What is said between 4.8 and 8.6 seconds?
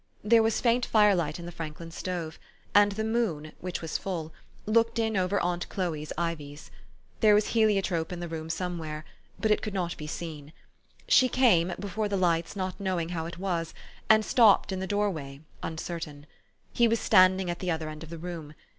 in over aunt Chloe's ivies. There was heliotrope in the room